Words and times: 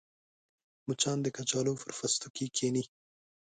مچان 0.87 1.17
د 1.21 1.27
کچالو 1.37 1.73
پر 1.81 1.91
پوستکي 1.97 2.47
کښېني 2.55 2.83